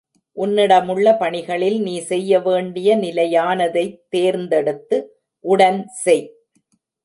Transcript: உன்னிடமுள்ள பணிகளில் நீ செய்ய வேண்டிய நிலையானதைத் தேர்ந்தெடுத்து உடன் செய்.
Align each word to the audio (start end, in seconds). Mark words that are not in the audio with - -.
உன்னிடமுள்ள 0.37 1.17
பணிகளில் 1.17 1.77
நீ 1.81 1.99
செய்ய 2.01 2.39
வேண்டிய 2.39 2.97
நிலையானதைத் 2.97 3.99
தேர்ந்தெடுத்து 4.09 4.99
உடன் 5.45 5.81
செய். 6.03 6.25